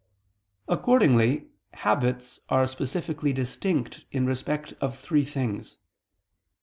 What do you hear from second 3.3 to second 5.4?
distinct in respect of three